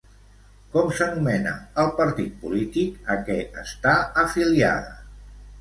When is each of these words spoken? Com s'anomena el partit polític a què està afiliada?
Com 0.75 0.87
s'anomena 0.99 1.51
el 1.83 1.91
partit 2.01 2.33
polític 2.45 3.13
a 3.17 3.19
què 3.29 3.39
està 3.65 3.95
afiliada? 4.27 4.99